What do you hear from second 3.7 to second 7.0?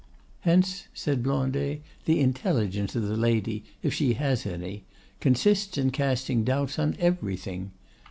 if she has any, consists in casting doubts on